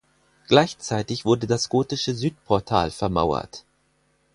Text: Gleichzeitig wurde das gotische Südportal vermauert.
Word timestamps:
Gleichzeitig 0.47 1.25
wurde 1.25 1.45
das 1.45 1.69
gotische 1.69 2.15
Südportal 2.15 2.89
vermauert. 2.89 3.63